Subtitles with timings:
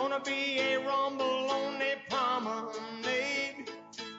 [0.00, 3.68] Gonna be a rumble on the promenade.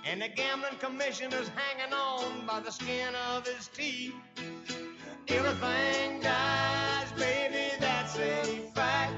[0.05, 4.13] And the gambling commissioner's hanging on by the skin of his teeth.
[5.29, 9.13] Everything dies, baby, that's a fact.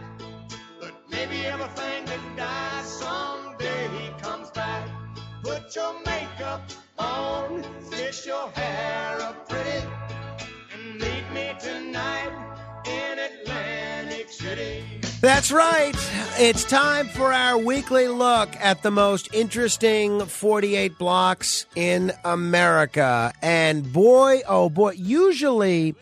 [0.79, 4.87] But maybe everything that dies someday comes back.
[5.43, 6.61] Put your makeup
[6.99, 9.83] on, fix your hair up pretty,
[10.75, 12.31] and meet me tonight
[12.85, 15.00] in Atlantic City.
[15.21, 15.93] That's right.
[16.39, 23.31] It's time for our weekly look at the most interesting 48 blocks in America.
[23.39, 25.93] And boy, oh boy, usually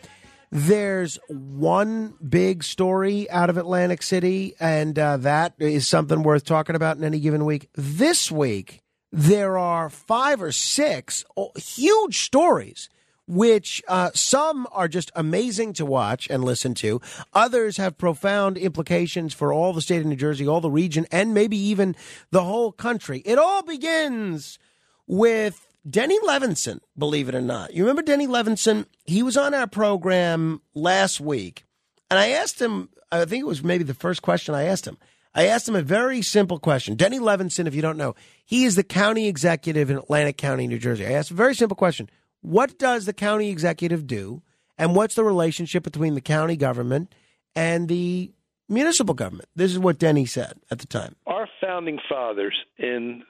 [0.50, 6.74] there's one big story out of Atlantic City, and uh, that is something worth talking
[6.74, 7.68] about in any given week.
[7.74, 8.80] This week,
[9.12, 11.26] there are five or six
[11.56, 12.88] huge stories
[13.30, 17.00] which uh, some are just amazing to watch and listen to.
[17.32, 21.32] Others have profound implications for all the state of New Jersey, all the region, and
[21.32, 21.94] maybe even
[22.32, 23.22] the whole country.
[23.24, 24.58] It all begins
[25.06, 27.72] with Denny Levinson, believe it or not.
[27.72, 28.86] You remember Denny Levinson?
[29.04, 31.64] He was on our program last week,
[32.10, 34.98] and I asked him, I think it was maybe the first question I asked him.
[35.36, 36.96] I asked him a very simple question.
[36.96, 40.80] Denny Levinson, if you don't know, he is the county executive in Atlantic County, New
[40.80, 41.06] Jersey.
[41.06, 42.10] I asked a very simple question
[42.42, 44.42] what does the county executive do,
[44.78, 47.14] and what's the relationship between the county government
[47.54, 48.32] and the
[48.68, 49.48] municipal government?
[49.54, 51.16] This is what Denny said at the time.
[51.26, 53.22] Our founding fathers, in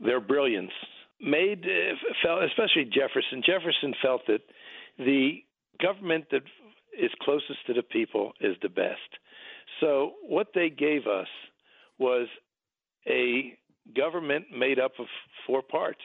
[0.00, 0.72] their brilliance,
[1.20, 4.40] made, uh, felt, especially Jefferson, Jefferson felt that
[4.98, 5.42] the
[5.82, 6.42] government that
[6.98, 9.18] is closest to the people is the best.
[9.80, 11.28] So what they gave us
[11.98, 12.28] was
[13.06, 13.58] a
[13.94, 15.06] government made up of
[15.46, 16.00] four parts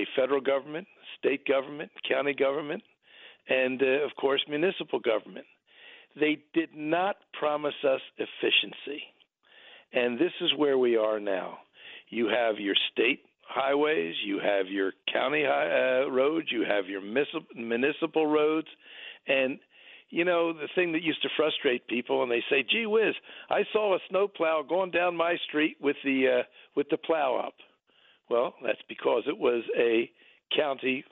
[0.00, 0.86] a federal government,
[1.18, 2.82] state government, county government,
[3.48, 5.46] and uh, of course, municipal government.
[6.18, 9.02] They did not promise us efficiency.
[9.92, 11.58] And this is where we are now.
[12.08, 17.00] You have your state highways, you have your county high, uh, roads, you have your
[17.00, 18.68] municipal roads,
[19.26, 19.58] and
[20.10, 23.14] you know the thing that used to frustrate people, and they say, "Gee whiz,
[23.48, 26.42] I saw a snowplow going down my street with the uh,
[26.74, 27.54] with the plow up."
[28.30, 30.08] Well, that's because it was a
[30.56, 31.04] county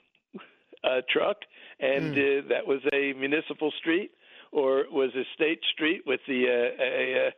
[0.83, 1.37] uh, truck,
[1.81, 2.45] and mm.
[2.45, 4.11] uh, that was a municipal street,
[4.53, 7.33] or it was a state street with the uh, a,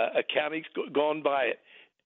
[0.00, 0.62] a, a county
[0.92, 1.60] gone by it,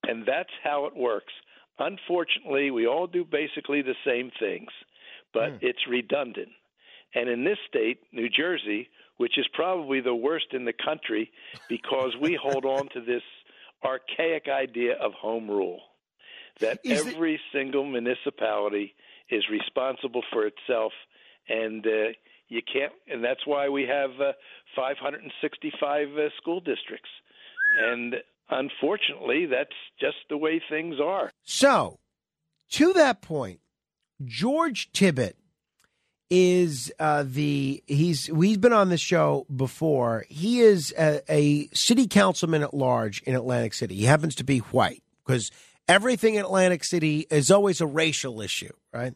[0.04, 1.32] and that's how it works.
[1.80, 4.70] Unfortunately, we all do basically the same things,
[5.34, 5.58] but mm.
[5.62, 6.48] it's redundant.
[7.14, 11.32] And in this state, New Jersey, which is probably the worst in the country
[11.68, 13.22] because we hold on to this
[13.84, 15.80] archaic idea of home rule
[16.60, 17.40] that is every it...
[17.52, 18.94] single municipality
[19.30, 20.92] is responsible for itself,
[21.48, 22.12] and uh,
[22.48, 22.92] you can't.
[23.08, 24.32] And that's why we have uh,
[24.74, 27.10] 565 uh, school districts,
[27.78, 28.16] and
[28.50, 31.30] unfortunately, that's just the way things are.
[31.42, 31.98] So,
[32.70, 33.60] to that point,
[34.24, 35.34] George Tibbitt
[36.28, 40.24] is uh, the he's he's been on the show before.
[40.28, 43.94] He is a, a, city councilman at large in Atlantic City.
[43.94, 45.52] He happens to be white because
[45.88, 49.14] everything in Atlantic City is always a racial issue, right?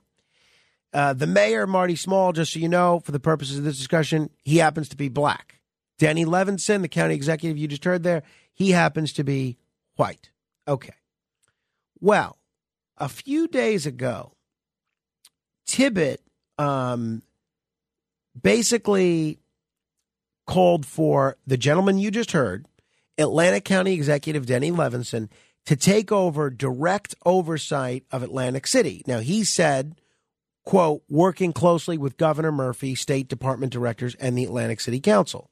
[0.92, 4.30] Uh, the mayor, Marty Small, just so you know, for the purposes of this discussion,
[4.42, 5.60] he happens to be black.
[5.98, 8.22] Danny Levinson, the county executive you just heard there,
[8.52, 9.58] he happens to be
[9.96, 10.30] white.
[10.66, 10.94] Okay.
[12.00, 12.38] Well,
[12.96, 14.32] a few days ago,
[15.68, 16.18] Tibbitt
[16.58, 17.22] um,
[18.40, 19.38] basically
[20.46, 22.66] called for the gentleman you just heard,
[23.18, 25.28] Atlantic County Executive Denny Levinson,
[25.66, 29.02] to take over direct oversight of Atlantic City.
[29.06, 30.00] Now, he said,
[30.64, 35.50] quote, working closely with Governor Murphy, State Department directors, and the Atlantic City Council.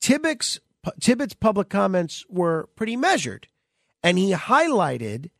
[0.00, 0.60] Tibbitt's,
[1.00, 3.48] Tibbitt's public comments were pretty measured.
[4.02, 5.30] And he highlighted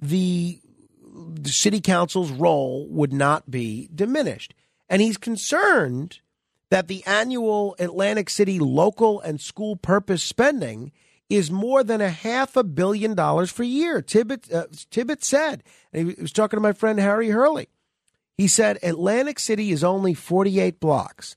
[0.00, 0.60] the,
[1.14, 4.52] the city council's role would not be diminished.
[4.88, 6.20] And he's concerned
[6.70, 10.92] that the annual Atlantic City local and school purpose spending
[11.28, 14.00] is more than a half a billion dollars per year.
[14.00, 17.68] Tibbitt, uh, Tibbitt said, and he was talking to my friend Harry Hurley.
[18.36, 21.36] He said Atlantic City is only 48 blocks.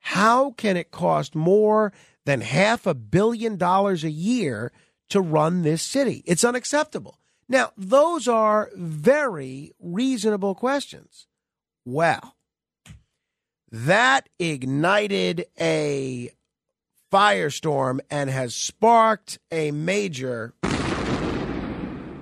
[0.00, 1.92] How can it cost more
[2.26, 4.72] than half a billion dollars a year
[5.10, 6.22] to run this city?
[6.26, 7.18] It's unacceptable.
[7.48, 11.26] Now, those are very reasonable questions.
[11.84, 12.36] Well,
[13.70, 16.30] that ignited a
[17.10, 20.54] firestorm and has sparked a major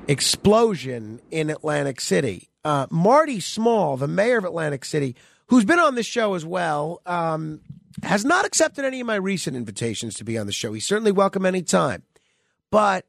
[0.07, 2.49] explosion in Atlantic City.
[2.65, 5.15] Uh, Marty Small, the mayor of Atlantic City,
[5.47, 7.61] who's been on this show as well, um,
[8.03, 10.73] has not accepted any of my recent invitations to be on the show.
[10.73, 12.03] He's certainly welcome anytime.
[12.71, 13.07] But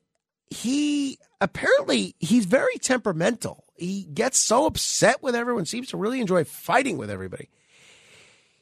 [0.49, 3.63] he apparently he's very temperamental.
[3.75, 7.49] He gets so upset with everyone, seems to really enjoy fighting with everybody.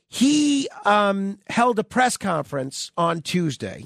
[0.10, 3.86] He um, held a press conference on Tuesday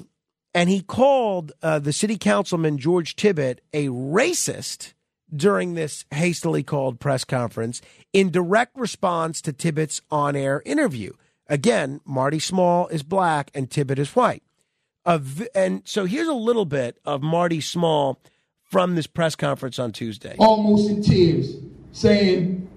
[0.54, 4.92] and he called uh, the city councilman George Tibbitt a racist
[5.34, 7.80] during this hastily called press conference
[8.12, 11.12] in direct response to Tibbitt's on air interview.
[11.48, 14.42] Again, Marty Small is black and Tibbitt is white.
[15.06, 18.20] and so here's a little bit of Marty Small
[18.62, 20.34] from this press conference on Tuesday.
[20.38, 21.56] Almost in tears,
[21.92, 22.68] saying,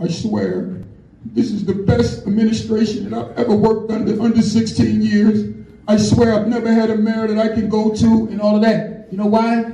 [0.00, 0.84] I swear,
[1.26, 5.54] this is the best administration that I've ever worked under, under 16 years.
[5.88, 8.62] I swear I've never had a mayor that I can go to and all of
[8.62, 9.08] that.
[9.10, 9.64] You know why?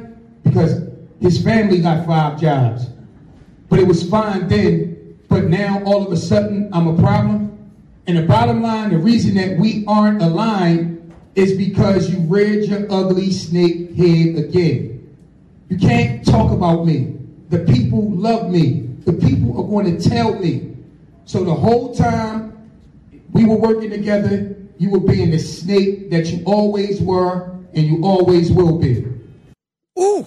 [0.42, 0.88] Because
[1.20, 2.88] his family got five jobs.
[3.68, 7.50] But it was fine then, but now all of a sudden I'm a problem.
[8.06, 12.90] And the bottom line, the reason that we aren't aligned is because you read your
[12.90, 15.16] ugly snake head again.
[15.68, 17.16] You can't talk about me.
[17.50, 18.88] The people love me.
[19.04, 20.69] The people are going to tell me.
[21.24, 22.70] So the whole time
[23.32, 28.02] we were working together, you were being the snake that you always were and you
[28.02, 29.06] always will be.
[29.98, 30.26] Ooh.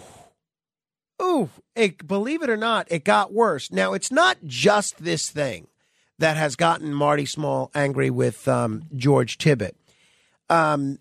[1.22, 1.50] Ooh.
[1.76, 3.72] It, believe it or not, it got worse.
[3.72, 5.68] Now, it's not just this thing
[6.20, 9.76] that has gotten Marty Small angry with um, George Tibbitt.
[10.50, 11.00] Um,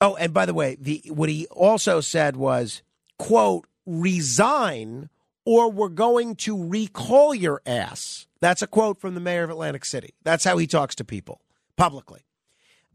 [0.00, 2.82] oh, and by the way, the what he also said was,
[3.18, 5.10] quote, resign
[5.44, 8.26] or we're going to recall your ass.
[8.40, 10.14] That's a quote from the mayor of Atlantic City.
[10.22, 11.40] That's how he talks to people
[11.76, 12.20] publicly.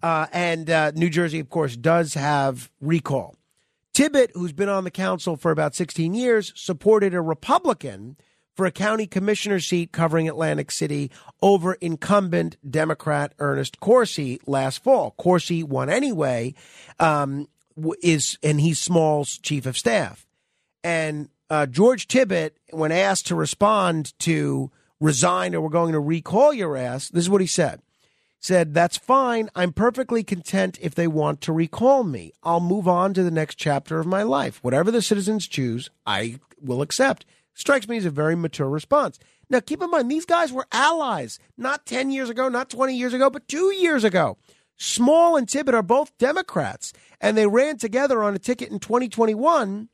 [0.01, 3.35] Uh, and uh, New Jersey, of course, does have recall.
[3.93, 8.17] Tibbitt, who's been on the council for about 16 years, supported a Republican
[8.55, 11.11] for a county commissioner seat covering Atlantic City
[11.41, 15.15] over incumbent Democrat Ernest Coursey last fall.
[15.17, 16.53] Coursey won anyway,
[16.99, 17.47] um,
[18.01, 20.25] is and he's Small's chief of staff.
[20.83, 26.53] And uh, George Tibbitt, when asked to respond to resign or we're going to recall
[26.53, 27.81] your ass, this is what he said
[28.39, 29.49] He said, That's fine.
[29.55, 32.33] I'm perfectly content if they want to recall me.
[32.43, 34.59] I'll move on to the next chapter of my life.
[34.63, 37.25] Whatever the citizens choose, I will accept.
[37.53, 39.17] Strikes me as a very mature response.
[39.49, 43.13] Now, keep in mind, these guys were allies, not 10 years ago, not 20 years
[43.13, 44.37] ago, but two years ago.
[44.77, 46.91] Small and Tibbitt are both Democrats,
[47.21, 49.89] and they ran together on a ticket in 2021.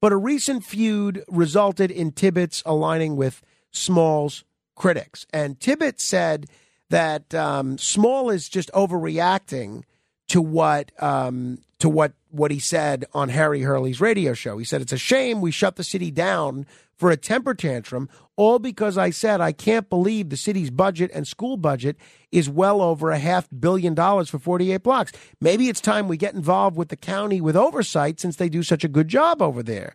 [0.00, 4.44] But a recent feud resulted in Tibbitt's aligning with Small's
[4.76, 5.26] critics.
[5.32, 6.46] And Tibbitt said
[6.90, 9.82] that um, Small is just overreacting
[10.28, 14.58] to what um, to what what he said on Harry Hurley's radio show.
[14.58, 16.66] He said it's a shame we shut the city down
[16.96, 21.26] for a temper tantrum, all because I said I can't believe the city's budget and
[21.26, 21.96] school budget
[22.32, 25.12] is well over a half billion dollars for 48 blocks.
[25.40, 28.84] Maybe it's time we get involved with the county with oversight since they do such
[28.84, 29.94] a good job over there.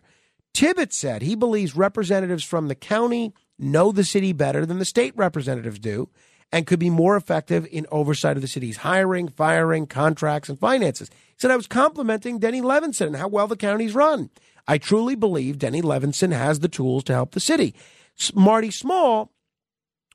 [0.54, 5.16] Tibbitt said he believes representatives from the county know the city better than the state
[5.16, 6.08] representatives do
[6.52, 11.08] and could be more effective in oversight of the city's hiring, firing, contracts, and finances.
[11.08, 14.30] He said, I was complimenting Denny Levinson and how well the county's run.
[14.68, 17.74] I truly believe Denny Levinson has the tools to help the city.
[18.34, 19.32] Marty Small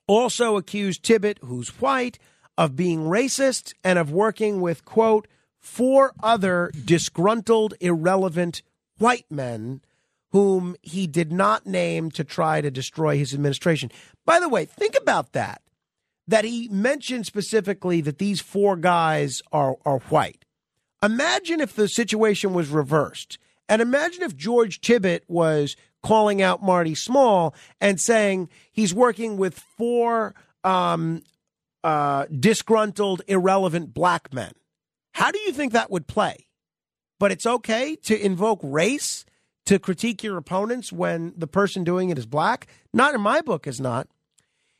[0.08, 2.20] also accused Tibbitt, who's white,
[2.58, 5.28] of being racist and of working with, quote,
[5.60, 8.62] four other disgruntled, irrelevant
[9.00, 9.82] white men
[10.38, 13.90] whom he did not name to try to destroy his administration.
[14.24, 15.64] By the way, think about that
[16.28, 20.46] that he mentioned specifically that these four guys are, are white.
[21.02, 23.40] Imagine if the situation was reversed.
[23.68, 29.58] And imagine if George Tibbitt was calling out Marty Small and saying he's working with
[29.58, 31.24] four um,
[31.84, 34.52] uh, disgruntled, irrelevant black men.
[35.14, 36.46] How do you think that would play?
[37.18, 39.26] But it's okay to invoke race
[39.68, 42.68] to critique your opponents when the person doing it is black?
[42.94, 44.08] Not in my book, is not.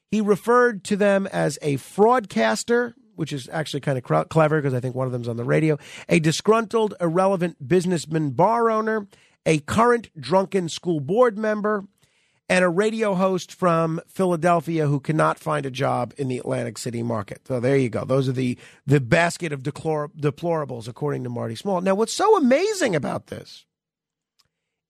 [0.10, 4.80] He referred to them as a fraudcaster, which is actually kind of clever because I
[4.80, 5.78] think one of them's on the radio,
[6.08, 9.08] a disgruntled, irrelevant businessman bar owner,
[9.46, 11.84] a current drunken school board member,
[12.50, 17.04] and a radio host from Philadelphia who cannot find a job in the Atlantic City
[17.04, 17.42] market.
[17.46, 18.06] So there you go.
[18.06, 21.82] Those are the the basket of deplor- deplorables, according to Marty Small.
[21.82, 23.66] Now, what's so amazing about this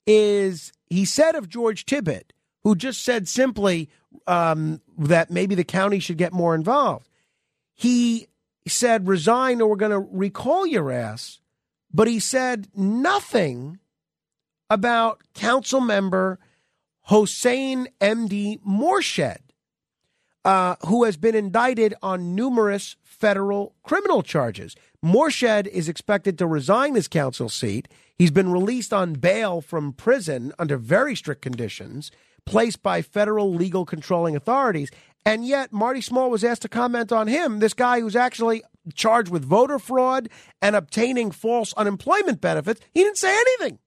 [0.08, 2.32] is he said of George Tibbitt,
[2.64, 3.90] who just said simply
[4.26, 7.08] um, that maybe the county should get more involved.
[7.76, 8.28] He
[8.68, 11.40] said, resign or we're going to recall your ass.
[11.94, 13.80] But he said nothing
[14.70, 16.40] about council member
[17.10, 18.60] Hossain M.D.
[18.68, 19.40] Morshed,
[20.44, 24.76] uh, who has been indicted on numerous federal criminal charges.
[25.04, 27.88] Morshed is expected to resign his council seat.
[28.17, 32.12] He's been released on bail from prison under very strict conditions,
[32.45, 34.89] placed by federal legal controlling authorities.
[35.25, 38.63] And yet, Marty Small was asked to comment on him, this guy who's actually
[38.95, 40.29] charged with voter fraud
[40.62, 42.81] and obtaining false unemployment benefits.
[42.93, 43.79] He didn't say anything.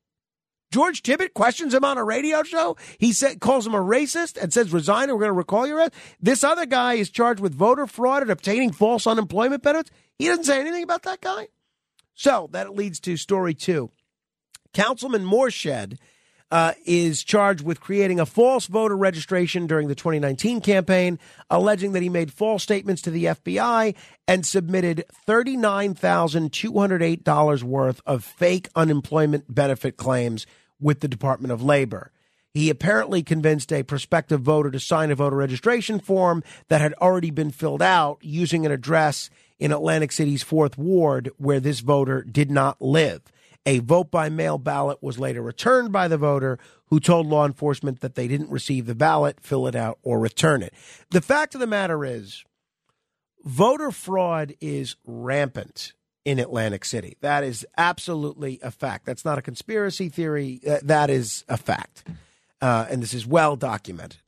[0.70, 2.76] George Tibbitt questions him on a radio show.
[2.99, 5.80] He said, calls him a racist and says, resign or we're going to recall your
[5.80, 5.90] ass.
[6.20, 9.90] This other guy is charged with voter fraud and obtaining false unemployment benefits.
[10.18, 11.49] He doesn't say anything about that guy.
[12.14, 13.90] So that leads to story two.
[14.73, 15.99] Councilman Morshed
[16.50, 22.03] uh, is charged with creating a false voter registration during the 2019 campaign, alleging that
[22.03, 23.95] he made false statements to the FBI
[24.27, 30.47] and submitted $39,208 worth of fake unemployment benefit claims
[30.81, 32.11] with the Department of Labor.
[32.53, 37.31] He apparently convinced a prospective voter to sign a voter registration form that had already
[37.31, 42.50] been filled out using an address in Atlantic City's fourth ward where this voter did
[42.50, 43.23] not live.
[43.67, 48.00] A vote by mail ballot was later returned by the voter who told law enforcement
[48.00, 50.73] that they didn't receive the ballot, fill it out, or return it.
[51.11, 52.45] The fact of the matter is,
[53.45, 55.93] voter fraud is rampant
[56.25, 57.17] in Atlantic City.
[57.21, 59.07] That is absolutely a fact.
[59.07, 60.61] That's not a conspiracy theory.
[60.67, 62.05] Uh, that is a fact.
[62.61, 64.21] Uh, and this is well documented.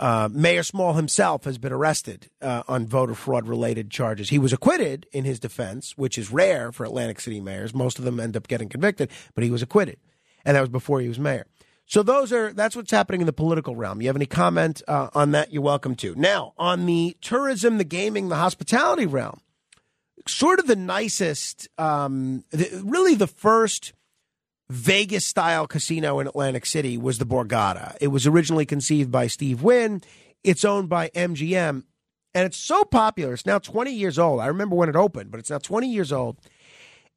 [0.00, 4.30] Uh, Mayor Small himself has been arrested uh, on voter fraud related charges.
[4.30, 7.74] He was acquitted in his defense, which is rare for Atlantic City mayors.
[7.74, 9.98] Most of them end up getting convicted, but he was acquitted.
[10.42, 11.46] And that was before he was mayor.
[11.84, 14.00] So those are that's what's happening in the political realm.
[14.00, 15.52] You have any comment uh, on that?
[15.52, 16.14] You're welcome to.
[16.14, 19.42] Now on the tourism, the gaming, the hospitality realm,
[20.26, 23.92] sort of the nicest, um, the, really the first
[24.70, 27.96] Vegas style casino in Atlantic City was the Borgata.
[28.00, 30.00] It was originally conceived by Steve Wynn.
[30.44, 31.82] It's owned by MGM.
[32.32, 33.32] And it's so popular.
[33.32, 34.40] It's now 20 years old.
[34.40, 36.38] I remember when it opened, but it's now 20 years old.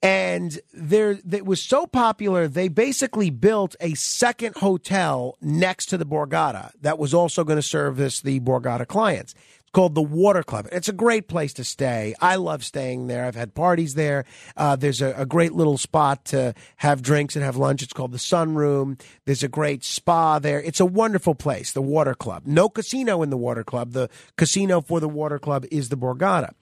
[0.01, 6.07] And there, it was so popular, they basically built a second hotel next to the
[6.07, 9.35] Borgata that was also going to service the Borgata clients
[9.73, 10.67] called the Water Club.
[10.71, 12.15] It's a great place to stay.
[12.21, 13.25] I love staying there.
[13.25, 14.23] I've had parties there.
[14.55, 17.81] Uh, there's a, a, great little spot to have drinks and have lunch.
[17.81, 19.01] It's called the Sunroom.
[19.25, 20.61] There's a great spa there.
[20.61, 22.43] It's a wonderful place, the Water Club.
[22.45, 23.91] No casino in the Water Club.
[23.91, 26.53] The casino for the Water Club is the Borgata.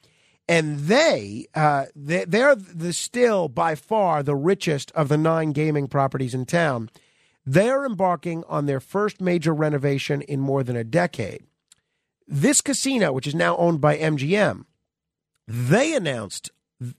[0.48, 5.88] And they, uh, they they're the still by far the richest of the nine gaming
[5.88, 6.90] properties in town.
[7.46, 11.44] They're embarking on their first major renovation in more than a decade.
[12.34, 14.64] This casino, which is now owned by MGM,
[15.50, 16.50] they announced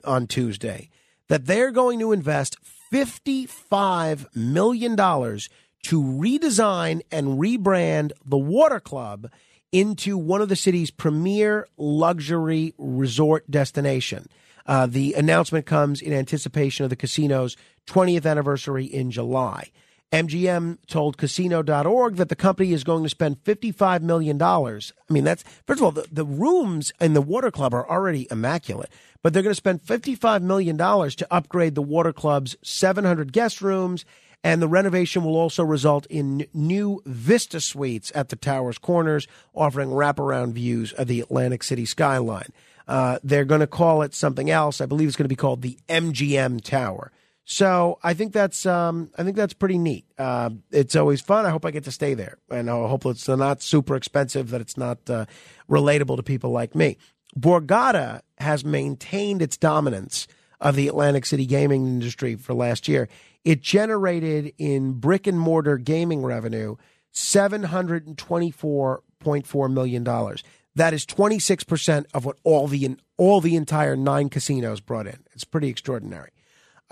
[0.05, 0.91] on Tuesday
[1.31, 2.59] that they're going to invest
[2.93, 9.31] $55 million to redesign and rebrand the Water Club
[9.73, 14.29] into one of the city's premier luxury resort destination.
[14.67, 19.73] Uh, the announcement comes in anticipation of the casino's 20th anniversary in July.
[20.13, 24.41] MGM told casino.org that the company is going to spend $55 million.
[24.41, 28.29] I mean, that's, first of all, the, the rooms in the water club are already
[28.31, 28.91] immaculate,
[29.23, 34.05] but they're going to spend $55 million to upgrade the water club's 700 guest rooms.
[34.45, 39.91] And the renovation will also result in new Vista suites at the tower's corners, offering
[39.91, 42.53] wraparound views of the Atlantic City skyline.
[42.89, 44.81] Uh, they're going to call it something else.
[44.81, 47.13] I believe it's going to be called the MGM Tower.
[47.45, 50.05] So I think that's um, I think that's pretty neat.
[50.17, 51.45] Uh, it's always fun.
[51.45, 54.51] I hope I get to stay there, and I hope it's not super expensive.
[54.51, 55.27] That it's not uh,
[55.69, 56.99] relatable to people like me.
[57.39, 60.29] Borgata has maintained its dominance
[60.61, 63.09] of the Atlantic City gaming industry for last year.
[63.45, 66.77] It generated in brick and mortar gaming revenue
[67.11, 70.45] seven hundred and twenty four point four million dollars.
[70.77, 75.09] That is twenty six percent of what all the all the entire nine casinos brought
[75.09, 75.25] in.
[75.33, 76.31] It's pretty extraordinary.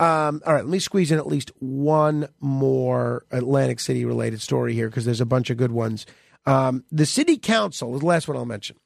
[0.01, 4.73] Um, all right, let me squeeze in at least one more Atlantic City related story
[4.73, 6.07] here because there's a bunch of good ones.
[6.47, 8.77] Um, the city council is the last one I'll mention.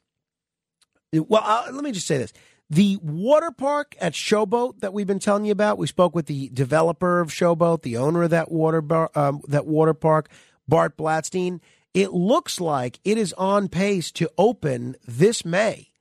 [1.13, 2.33] Well, uh, let me just say this.
[2.69, 6.49] The water park at Showboat that we've been telling you about, we spoke with the
[6.49, 10.29] developer of Showboat, the owner of that water bar, um, that water park,
[10.67, 11.61] Bart Blatstein.
[11.93, 15.91] It looks like it is on pace to open this May.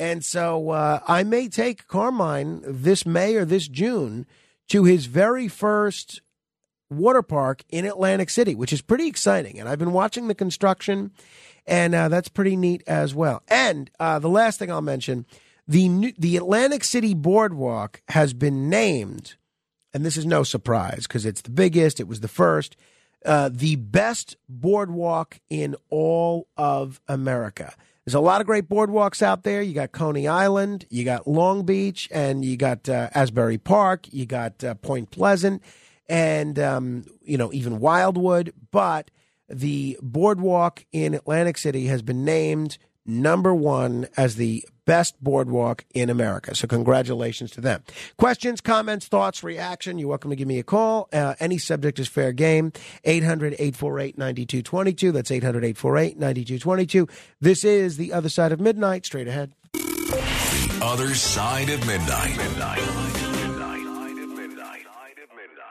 [0.00, 4.26] And so uh, I may take Carmine this May or this June
[4.68, 6.20] to his very first
[6.90, 9.58] water park in Atlantic City, which is pretty exciting.
[9.58, 11.12] And I've been watching the construction,
[11.66, 13.42] and uh, that's pretty neat as well.
[13.48, 15.26] And uh, the last thing I'll mention
[15.66, 19.36] the, new, the Atlantic City Boardwalk has been named,
[19.92, 22.76] and this is no surprise because it's the biggest, it was the first,
[23.24, 27.74] uh, the best boardwalk in all of America.
[28.04, 29.62] There's a lot of great boardwalks out there.
[29.62, 34.26] You got Coney Island, you got Long Beach, and you got uh, Asbury Park, you
[34.26, 35.62] got uh, Point Pleasant,
[36.06, 38.52] and um, you know even Wildwood.
[38.70, 39.10] But
[39.48, 46.10] the boardwalk in Atlantic City has been named number one as the best boardwalk in
[46.10, 46.54] America.
[46.54, 47.82] So, congratulations to them.
[48.16, 51.08] Questions, comments, thoughts, reaction, you're welcome to give me a call.
[51.12, 52.72] Uh, any subject is fair game.
[53.04, 55.12] 800 848 9222.
[55.12, 57.08] That's 800 848 9222.
[57.40, 59.06] This is The Other Side of Midnight.
[59.06, 59.52] Straight ahead.
[59.72, 62.36] The Other Side of Midnight.
[62.36, 62.93] Midnight.